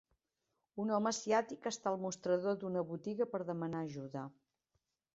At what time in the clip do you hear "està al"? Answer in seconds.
1.73-1.99